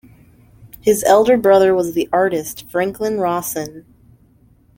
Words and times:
His 0.81 1.03
elder 1.03 1.37
brother 1.37 1.75
was 1.75 1.93
the 1.93 2.09
artist 2.11 2.67
Franklin 2.71 3.19
Rawson. 3.19 3.85